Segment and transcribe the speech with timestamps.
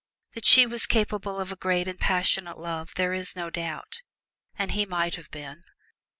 [0.33, 4.01] That she was capable of a great and passionate love there is no doubt,
[4.57, 5.61] and he might have been.